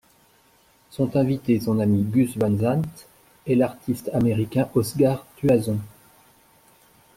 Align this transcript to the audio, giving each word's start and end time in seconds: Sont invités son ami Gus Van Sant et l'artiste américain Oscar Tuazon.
Sont 0.89 1.15
invités 1.15 1.59
son 1.59 1.79
ami 1.79 2.01
Gus 2.01 2.35
Van 2.35 2.57
Sant 2.57 2.81
et 3.45 3.53
l'artiste 3.53 4.09
américain 4.13 4.67
Oscar 4.73 5.27
Tuazon. 5.35 5.77